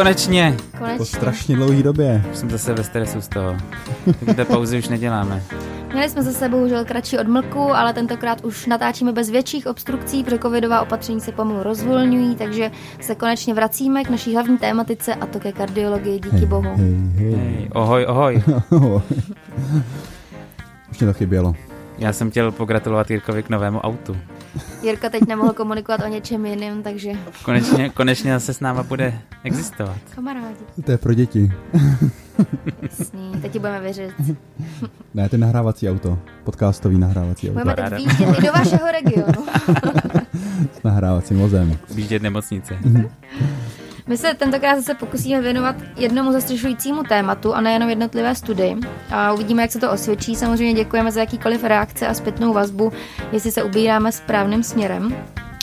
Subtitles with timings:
[0.00, 0.56] Konečně.
[0.78, 0.98] Konečně.
[0.98, 2.22] Po strašně dlouhé době.
[2.32, 3.56] Už jsem zase ve stresu z toho.
[4.36, 5.42] té pauzy už neděláme.
[5.92, 10.80] Měli jsme zase bohužel kratší odmlku, ale tentokrát už natáčíme bez větších obstrukcí, protože covidová
[10.80, 12.70] opatření se pomalu rozvolňují, takže
[13.00, 16.70] se konečně vracíme k naší hlavní tématice a to ke kardiologii, díky hej, bohu.
[16.76, 17.34] Hej, hej.
[17.34, 18.42] Hej, ohoj, ohoj.
[20.90, 21.54] Už mě to chybělo.
[21.98, 24.16] Já jsem chtěl pogratulovat Jirkovi k novému autu.
[24.82, 27.12] Jirka teď nemohl komunikovat o něčem jiném, takže
[27.44, 29.96] Konečně, konečně zase s náma bude existovat.
[30.14, 30.56] kamarádi.
[30.84, 31.52] To je pro děti.
[32.82, 34.10] Jasný, teď ti budeme věřit.
[35.14, 36.18] Ne, to je nahrávací auto.
[36.44, 37.58] Podcastový nahrávací auto.
[37.60, 39.46] Budeme teď výjíždět i do vašeho regionu.
[40.80, 41.76] S nahrávacím vozem.
[41.94, 42.78] Výjíždět nemocnice.
[44.10, 48.76] My se tentokrát zase pokusíme věnovat jednomu zastřešujícímu tématu a nejenom jednotlivé studii.
[49.10, 50.36] A uvidíme, jak se to osvědčí.
[50.36, 52.92] Samozřejmě děkujeme za jakýkoliv reakce a zpětnou vazbu,
[53.32, 55.16] jestli se ubíráme správným směrem.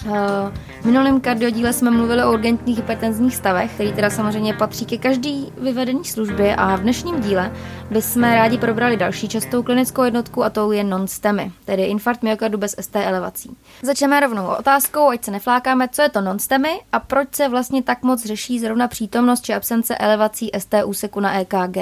[0.08, 4.98] Eh, V minulém kardiodíle jsme mluvili o urgentních hypertenzních stavech, který teda samozřejmě patří ke
[4.98, 7.52] každý vyvedení služby a v dnešním díle
[7.92, 12.76] bychom rádi probrali další častou klinickou jednotku a tou je non-STEMI, tedy infarkt myokardu bez
[12.80, 13.58] ST elevací.
[13.84, 18.04] Začneme rovnou otázkou, ať se neflákáme, co je to non-STEMI a proč se vlastně tak
[18.04, 21.78] moc řeší zrovna přítomnost či absence elevací ST úseku na EKG.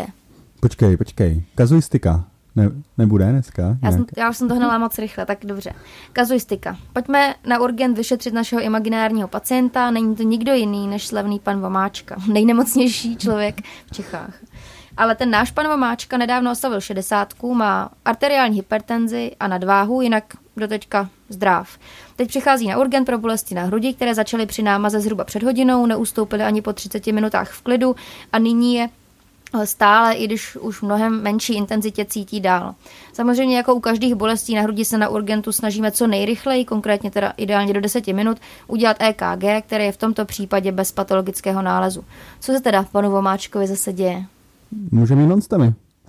[0.60, 1.44] Počkej, počkej.
[1.56, 2.24] Kazuistika.
[2.56, 3.78] Ne, nebude dneska?
[3.84, 5.74] Já, jsem, já už jsem to hnala moc rychle, tak dobře.
[6.14, 6.78] Kazuistika.
[6.94, 9.92] Pojďme na urgent vyšetřit našeho imaginárního pacienta.
[9.92, 12.16] Není to nikdo jiný než slavný pan Vomáčka.
[12.32, 14.34] Nejnemocnější člověk v Čechách.
[14.98, 20.24] Ale ten náš pan Vomáčka nedávno oslavil 60, má arteriální hypertenzi a nadváhu, jinak
[20.58, 21.78] doteďka zdrav.
[22.16, 25.86] Teď přichází na urgent pro bolesti na hrudi, které začaly při námaze zhruba před hodinou,
[25.86, 27.96] neustoupily ani po 30 minutách v klidu
[28.32, 28.90] a nyní je
[29.64, 32.76] stále, i když už v mnohem menší intenzitě cítí dál.
[33.14, 37.34] Samozřejmě jako u každých bolestí na hrudi se na urgentu snažíme co nejrychleji, konkrétně teda
[37.38, 38.38] ideálně do 10 minut,
[38.68, 42.04] udělat EKG, které je v tomto případě bez patologického nálezu.
[42.40, 44.26] Co se teda panu Vomáčkovi zase děje?
[44.92, 45.42] Můžeme jít non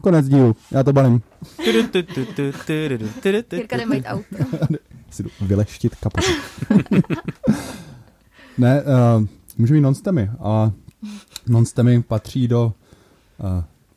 [0.00, 0.56] Konec dílu.
[0.70, 1.22] Já to balím.
[3.52, 4.24] Jirka mít auto.
[5.10, 6.26] Si jdu vyleštit kapotu.
[8.58, 9.26] ne, uh,
[9.58, 9.94] můžeme jít non
[10.38, 10.72] ale
[11.48, 11.64] non
[12.08, 12.72] patří do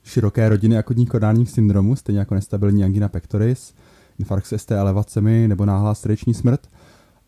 [0.04, 3.74] široké rodiny akutních koronárních syndromů, stejně jako nestabilní angina pectoris,
[4.20, 6.68] infarkt s ST elevacemi nebo náhlá srdeční smrt.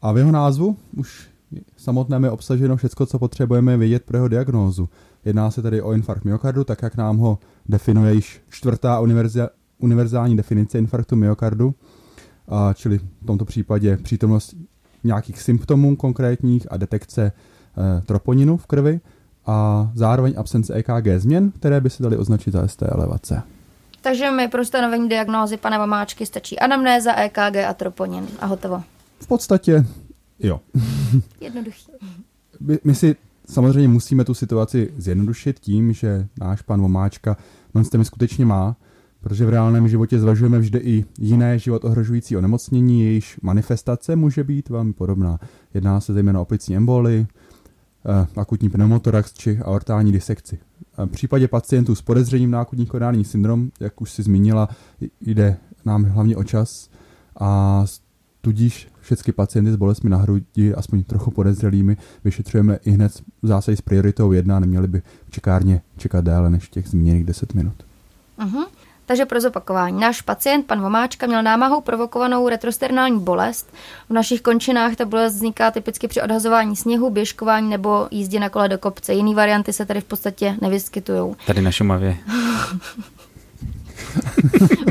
[0.02, 1.30] A v jeho názvu už
[1.78, 4.90] samotném je obsaženo všechno, co potřebujeme vědět pro jeho diagnózu.
[5.26, 7.40] Jedná se tedy o infarkt myokardu, tak jak nám ho
[7.70, 9.00] definuje již čtvrtá
[9.80, 11.76] univerzální definice infarktu myokardu,
[12.48, 14.56] a čili v tomto případě přítomnost
[15.04, 17.32] nějakých symptomů konkrétních a detekce e,
[18.02, 19.00] troponinu v krvi
[19.46, 23.44] a zároveň absence EKG změn, které by se daly označit za ST elevace.
[24.02, 28.84] Takže mi pro stanovení diagnózy pana Vomáčky stačí anamnéza, EKG a troponin a hotovo.
[29.20, 29.86] V podstatě
[30.40, 30.60] jo.
[31.42, 31.92] Jednoduchý.
[32.60, 33.16] My, my si
[33.46, 37.38] samozřejmě musíme tu situaci zjednodušit tím, že náš pan Vomáčka
[37.74, 38.76] non skutečně má,
[39.22, 44.70] protože v reálném životě zvažujeme vždy i jiné život ohrožující onemocnění, jejíž manifestace může být
[44.70, 45.40] velmi podobná.
[45.74, 47.28] Jedná se zejména o plicní emboli,
[48.36, 50.60] akutní pneumotorax či aortální disekci.
[50.98, 54.70] V případě pacientů s podezřením na akutní koronární syndrom, jak už si zmínila,
[55.22, 56.90] jde nám hlavně o čas
[57.40, 57.84] a
[58.42, 63.78] tudíž všechny pacienty s bolestmi na hrudi, aspoň trochu podezřelými, vyšetřujeme i hned v zásadě
[63.78, 67.86] s prioritou jedna, neměli by v čekárně čekat déle než těch zmíněných 10 minut.
[68.40, 68.66] Uh-huh.
[69.12, 70.00] Takže pro zopakování.
[70.00, 73.74] Náš pacient, pan Vomáčka, měl námahou provokovanou retrosternální bolest.
[74.10, 78.70] V našich končinách ta bolest vzniká typicky při odhazování sněhu, běžkování nebo jízdě na kole
[78.70, 79.14] do kopce.
[79.14, 81.36] Jiné varianty se tady v podstatě nevyskytují.
[81.48, 82.18] Tady na Šumavě.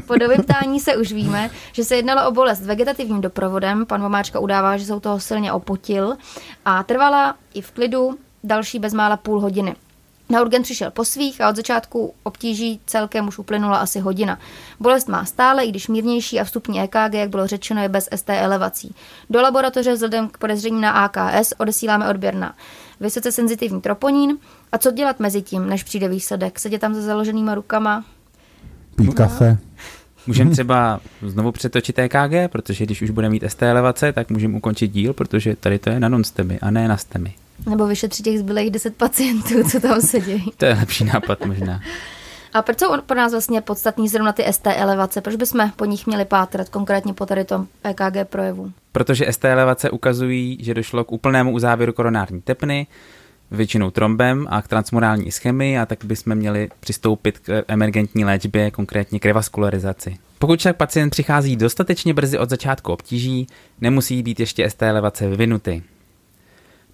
[0.06, 3.86] Po dovyptání se už víme, že se jednalo o bolest vegetativním doprovodem.
[3.86, 6.16] Pan Vomáčka udává, že se u toho silně opotil
[6.64, 9.76] a trvala i v klidu další bezmála půl hodiny.
[10.30, 14.38] Na urgent přišel po svých a od začátku obtíží celkem už uplynula asi hodina.
[14.80, 18.30] Bolest má stále, i když mírnější a vstupní EKG, jak bylo řečeno, je bez ST
[18.30, 18.94] elevací.
[19.30, 22.54] Do laboratoře vzhledem k podezření na AKS odesíláme odběr na
[23.00, 24.38] vysoce senzitivní troponín.
[24.72, 26.58] A co dělat mezi tím, než přijde výsledek?
[26.58, 28.04] Sedět tam se založenýma rukama?
[28.96, 29.58] Pít kafe.
[30.26, 34.88] Můžeme třeba znovu přetočit EKG, protože když už bude mít ST elevace, tak můžeme ukončit
[34.88, 37.34] díl, protože tady to je na non-stemy a ne na stemy.
[37.66, 40.52] Nebo vyšetřit těch zbylých 10 pacientů, co tam sedějí.
[40.56, 41.80] To je lepší nápad možná.
[42.52, 45.20] A proč jsou pro nás vlastně podstatní zrovna ty ST elevace?
[45.20, 48.72] Proč bychom po nich měli pátrat, konkrétně po tady tom EKG projevu?
[48.92, 52.86] Protože ST elevace ukazují, že došlo k úplnému uzávěru koronární tepny,
[53.50, 59.20] většinou trombem a k transmorální ischemii a tak bychom měli přistoupit k emergentní léčbě, konkrétně
[59.20, 60.16] k revaskularizaci.
[60.38, 63.46] Pokud však pacient přichází dostatečně brzy od začátku obtíží,
[63.80, 65.82] nemusí být ještě ST elevace vyvinuty.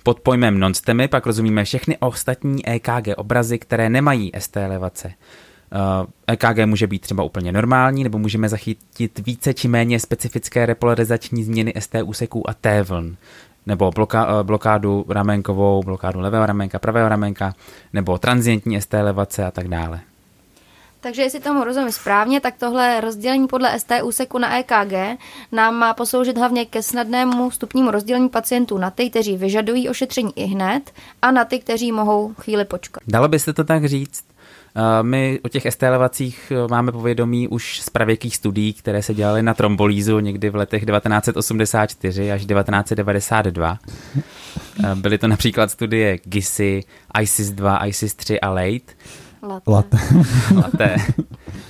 [0.07, 5.13] Pod pojmem non-STEMy pak rozumíme všechny ostatní EKG obrazy, které nemají ST elevace.
[6.27, 11.73] EKG může být třeba úplně normální, nebo můžeme zachytit více či méně specifické repolarizační změny
[11.79, 13.17] ST úseků a T vln
[13.67, 17.55] nebo bloka, blokádu ramenkovou, blokádu levého ramenka, pravého ramenka,
[17.93, 20.01] nebo transientní ST elevace a tak dále.
[21.07, 25.21] Takže jestli tomu rozumím správně, tak tohle rozdělení podle ST úseku na EKG
[25.53, 30.45] nám má posloužit hlavně ke snadnému stupnímu rozdělení pacientů na ty, kteří vyžadují ošetření i
[30.45, 30.93] hned
[31.23, 33.03] a na ty, kteří mohou chvíli počkat.
[33.09, 34.25] Dalo byste to tak říct?
[34.77, 39.15] Eh, my o těch ST elevacích eh, máme povědomí už z pravěkých studií, které se
[39.15, 43.79] dělaly na trombolízu někdy v letech 1984 až 1992.
[44.85, 46.85] Eh, byly to například studie GISy,
[47.21, 48.93] ISIS 2, ISIS 3 a LATE.
[49.47, 49.71] Latte.
[49.71, 49.97] Latte.
[50.57, 50.97] Latte.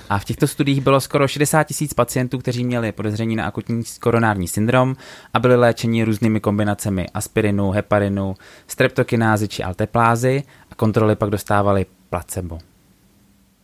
[0.09, 4.47] A v těchto studiích bylo skoro 60 tisíc pacientů, kteří měli podezření na akutní koronární
[4.47, 4.95] syndrom
[5.33, 8.35] a byli léčeni různými kombinacemi aspirinu, heparinu,
[8.67, 12.59] streptokinázy či alteplázy a kontroly pak dostávali placebo.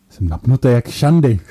[0.10, 1.40] Jsem napnutý jak šandy.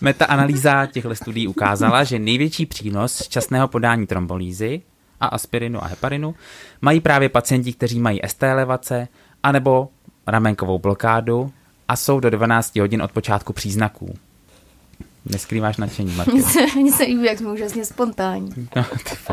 [0.00, 4.82] Metaanalýza těchto studií ukázala, že největší přínos časného podání trombolízy
[5.20, 6.34] a aspirinu a heparinu
[6.80, 9.08] mají právě pacienti, kteří mají ST elevace
[9.42, 9.88] anebo
[10.26, 11.52] ramenkovou blokádu
[11.88, 14.14] a jsou do 12 hodin od počátku příznaků.
[15.26, 16.36] Neskrýváš nadšení, Marko.
[16.76, 18.68] Mně se líbí, jak jsme úžasně spontánní.
[18.76, 18.84] No,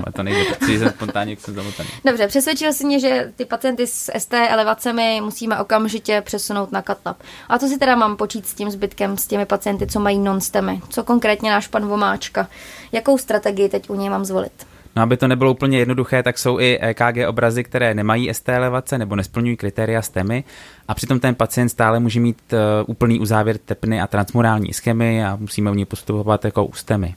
[0.06, 1.89] ty to nejde, protože jsem spontánně, jak jsem zamotaný.
[2.06, 7.17] Dobře, přesvědčil jsi mě, že ty pacienty s ST elevacemi musíme okamžitě přesunout na katlap.
[7.50, 10.81] A co si teda mám počít s tím zbytkem, s těmi pacienty, co mají non-stemy?
[10.89, 12.47] Co konkrétně náš pan Vomáčka?
[12.91, 14.67] Jakou strategii teď u něj mám zvolit?
[15.00, 18.98] No, aby to nebylo úplně jednoduché, tak jsou i EKG obrazy, které nemají ST elevace
[18.98, 20.44] nebo nesplňují kritéria STEMy
[20.88, 25.36] a přitom ten pacient stále může mít uh, úplný uzávěr tepny a transmurální schemy a
[25.36, 27.16] musíme u něj postupovat jako u STEMy.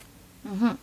[0.49, 0.77] Mm-hmm.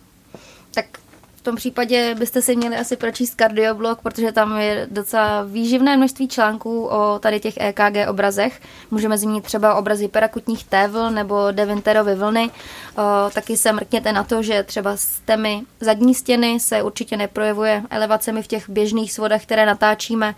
[1.50, 6.86] Tom případě byste si měli asi pročíst kardioblog, protože tam je docela výživné množství článků
[6.86, 8.60] o tady těch EKG obrazech.
[8.90, 12.50] Můžeme zmínit třeba obrazy perakutních T vln nebo Devinterovy vlny.
[12.96, 18.42] O, taky se mrkněte na to, že třeba stemy zadní stěny se určitě neprojevuje elevacemi
[18.42, 20.34] v těch běžných svodech, které natáčíme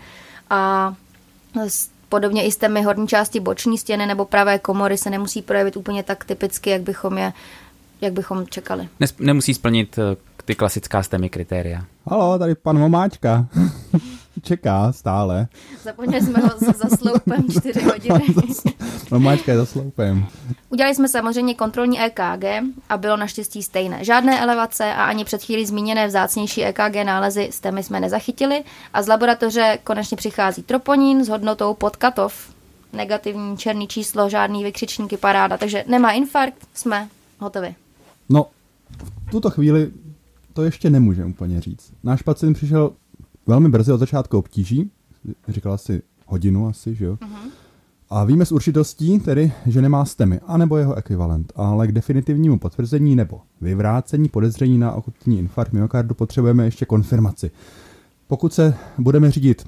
[0.49, 0.93] a
[2.09, 6.25] Podobně i stemy horní části boční stěny nebo pravé komory se nemusí projevit úplně tak
[6.25, 7.33] typicky, jak bychom je
[8.01, 8.89] jak bychom čekali.
[8.99, 11.85] Nes, nemusí splnit eh, ty klasická STEMI kritéria.
[12.05, 13.47] Halo, tady pan Momáčka.
[14.41, 15.47] Čeká stále.
[15.83, 18.25] Zapomněli jsme ho za sloupem čtyři hodiny.
[19.11, 20.25] Momáčka je za sloupem.
[20.69, 22.43] Udělali jsme samozřejmě kontrolní EKG
[22.89, 24.03] a bylo naštěstí stejné.
[24.03, 28.63] Žádné elevace a ani před chvíli zmíněné vzácnější EKG nálezy STEMy jsme nezachytili
[28.93, 32.53] a z laboratoře konečně přichází troponín s hodnotou pod katov.
[32.93, 37.09] Negativní černý číslo, žádný vykřičníky, paráda, takže nemá infarkt, jsme
[37.39, 37.75] hotovi.
[38.29, 38.45] No,
[39.27, 39.91] v tuto chvíli
[40.53, 41.93] to ještě nemůžeme úplně říct.
[42.03, 42.91] Náš pacient přišel
[43.47, 44.91] velmi brzy od začátku obtíží,
[45.47, 47.15] říkala si hodinu asi, že jo?
[47.15, 47.49] Uh-huh.
[48.09, 53.15] A víme s určitostí tedy, že nemá STEMy, anebo jeho ekvivalent, ale k definitivnímu potvrzení
[53.15, 57.51] nebo vyvrácení podezření na akutní infarkt myokardu potřebujeme ještě konfirmaci.
[58.27, 59.63] Pokud se budeme řídit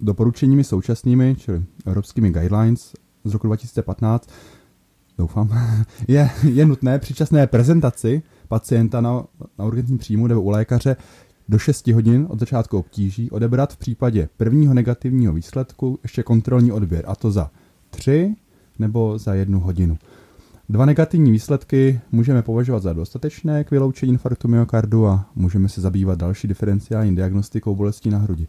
[0.00, 4.30] doporučeními současnými, čili evropskými guidelines z roku 2015,
[5.18, 5.50] doufám,
[6.08, 9.24] je, je nutné při časné prezentaci pacienta na,
[9.58, 10.96] na urgentním příjmu nebo u lékaře
[11.48, 17.04] do 6 hodin od začátku obtíží odebrat v případě prvního negativního výsledku ještě kontrolní odběr,
[17.06, 17.50] a to za
[17.90, 18.34] 3
[18.78, 19.98] nebo za jednu hodinu.
[20.68, 26.18] Dva negativní výsledky můžeme považovat za dostatečné k vyloučení infarktu myokardu a můžeme se zabývat
[26.18, 28.46] další diferenciální diagnostikou bolestí na hrudi.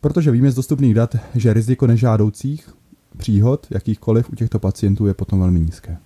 [0.00, 2.70] Protože víme z dostupných dat, že riziko nežádoucích
[3.16, 5.98] příhod jakýchkoliv u těchto pacientů je potom velmi nízké.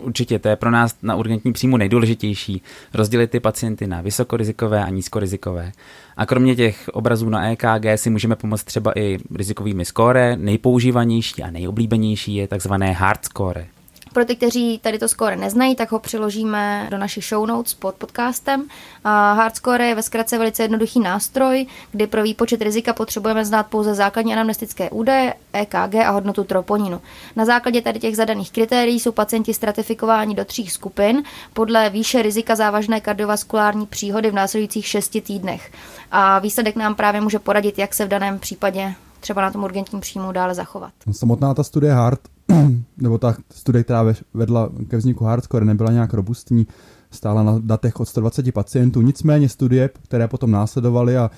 [0.00, 2.62] Určitě, to je pro nás na urgentní příjmu nejdůležitější,
[2.94, 5.72] rozdělit ty pacienty na vysokorizikové a nízkorizikové.
[6.16, 10.36] A kromě těch obrazů na EKG si můžeme pomoct třeba i rizikovými skóre.
[10.36, 13.66] Nejpoužívanější a nejoblíbenější je takzvané hard score.
[14.12, 17.94] Pro ty, kteří tady to score neznají, tak ho přiložíme do našich show notes pod
[17.94, 18.64] podcastem.
[19.04, 23.94] A Hardscore je ve zkratce velice jednoduchý nástroj, kdy pro výpočet rizika potřebujeme znát pouze
[23.94, 27.00] základní anamnestické údaje, EKG a hodnotu troponinu.
[27.36, 32.56] Na základě tady těch zadaných kritérií jsou pacienti stratifikováni do tří skupin podle výše rizika
[32.56, 35.72] závažné kardiovaskulární příhody v následujících šesti týdnech.
[36.10, 40.00] A výsledek nám právě může poradit, jak se v daném případě třeba na tom urgentním
[40.00, 40.90] příjmu dále zachovat.
[41.12, 42.20] Samotná ta studie HART
[42.96, 44.04] nebo ta studie, která
[44.34, 46.66] vedla ke vzniku hardcore, nebyla nějak robustní,
[47.10, 49.02] stála na datech od 120 pacientů.
[49.02, 51.30] Nicméně studie, které potom následovaly a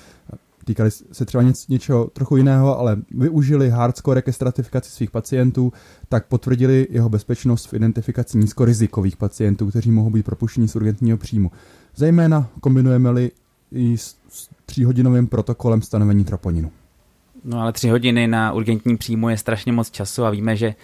[0.65, 5.73] týkali se třeba něč, něčeho trochu jiného, ale využili hardscore ke stratifikaci svých pacientů,
[6.09, 11.51] tak potvrdili jeho bezpečnost v identifikaci nízkorizikových pacientů, kteří mohou být propuštěni z urgentního příjmu.
[11.97, 13.31] Zejména kombinujeme-li
[13.73, 13.97] i
[14.67, 16.71] tříhodinovým protokolem stanovení troponinu.
[17.45, 20.75] No ale tři hodiny na urgentní příjmu je strašně moc času a víme, že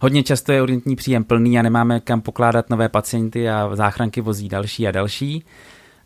[0.00, 4.48] hodně často je urgentní příjem plný a nemáme kam pokládat nové pacienty a záchranky vozí
[4.48, 5.44] další a další.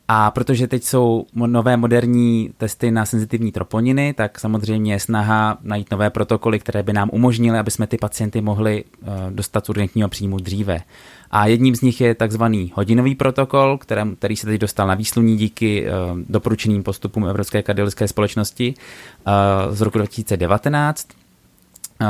[0.08, 5.90] A protože teď jsou nové moderní testy na senzitivní troponiny, tak samozřejmě je snaha najít
[5.90, 10.08] nové protokoly, které by nám umožnily, aby jsme ty pacienty mohli eh, dostat z urgentního
[10.08, 10.80] příjmu dříve.
[11.30, 13.78] A jedním z nich je takzvaný hodinový protokol,
[14.18, 18.74] který, se teď dostal na výsluní díky uh, doporučeným postupům Evropské kardiologické společnosti
[19.26, 21.08] uh, z roku 2019,
[22.00, 22.06] uh,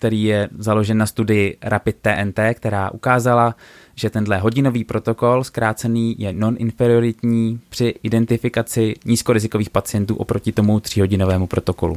[0.00, 3.56] který je založen na studii Rapid TNT, která ukázala,
[3.94, 11.96] že tenhle hodinový protokol zkrácený je non-inferioritní při identifikaci nízkorizikových pacientů oproti tomu tříhodinovému protokolu.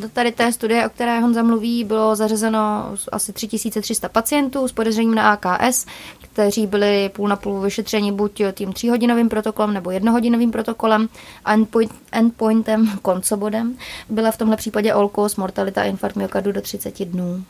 [0.00, 5.14] Do tady té studie, o které Honza mluví, bylo zařazeno asi 3300 pacientů s podezřením
[5.14, 5.86] na AKS,
[6.22, 11.08] kteří byli půl na půl vyšetřeni buď tím tříhodinovým protokolem nebo jednohodinovým protokolem
[11.44, 13.76] a endpoint, endpointem, koncobodem
[14.08, 17.44] byla v tomhle případě olkos, mortalita a infarkt myokardu do 30 dnů.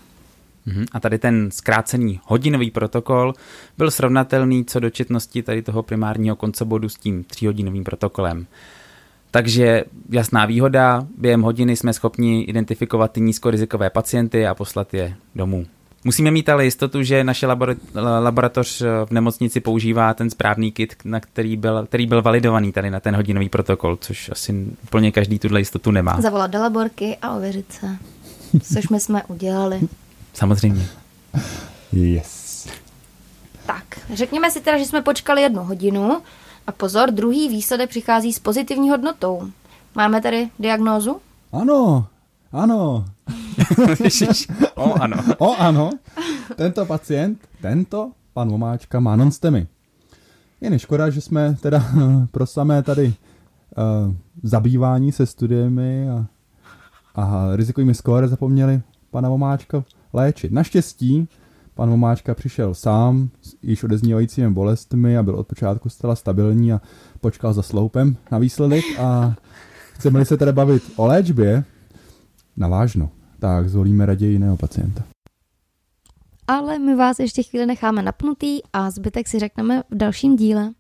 [0.67, 0.85] Mhm.
[0.93, 3.35] A tady ten zkrácený hodinový protokol
[3.79, 8.47] byl srovnatelný co do četnosti tady toho primárního koncobodu s tím tříhodinovým protokolem.
[9.37, 15.67] Takže jasná výhoda, během hodiny jsme schopni identifikovat ty nízkorizikové pacienty a poslat je domů.
[16.05, 17.47] Musíme mít ale jistotu, že naše
[17.95, 23.01] laboratoř v nemocnici používá ten správný kit, na který byl, který byl validovaný tady na
[23.01, 26.21] ten hodinový protokol, což asi úplně každý tuhle jistotu nemá.
[26.21, 27.97] Zavolat do laborky a ověřit se,
[28.75, 29.81] což my jsme udělali.
[30.35, 30.87] Samozřejmě.
[31.93, 32.69] Yes.
[33.67, 36.23] Tak, řekněme si teda, že jsme počkali jednu hodinu
[36.67, 39.51] a pozor, druhý výsledek přichází s pozitivní hodnotou.
[39.95, 41.17] Máme tady diagnózu?
[41.53, 42.07] Ano,
[42.53, 43.05] ano.
[44.75, 45.17] o ano.
[45.39, 45.91] o ano.
[46.57, 49.67] Tento pacient, tento pan Vomáčka má non-stemy.
[50.61, 51.85] Je škoda, že jsme teda
[52.31, 56.27] pro samé tady uh, zabývání se studiemi a,
[57.15, 60.53] a rizikovými skóre zapomněli pana Vomáčka léčit.
[60.53, 61.29] Naštěstí
[61.77, 66.81] pan Vomáčka přišel sám s již odeznívajícími bolestmi a byl od počátku zcela stabilní a
[67.21, 69.35] počkal za sloupem na výsledek a
[69.93, 71.65] chceme se tedy bavit o léčbě
[72.57, 75.03] na vážno, tak zvolíme raději jiného pacienta.
[76.47, 80.73] Ale my vás ještě chvíli necháme napnutý a zbytek si řekneme v dalším díle.